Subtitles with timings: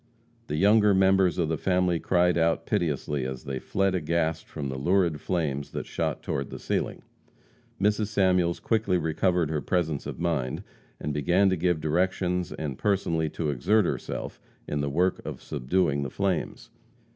[0.47, 4.77] The younger members of the family cried out piteously as they fled aghast from the
[4.79, 7.03] lurid flames that shot toward the ceiling.
[7.79, 8.07] Mrs.
[8.07, 10.63] Samuels quickly recovered her presence of mind,
[10.99, 16.01] and began to give directions and personally to exert herself in the work of subduing
[16.01, 16.71] the flames.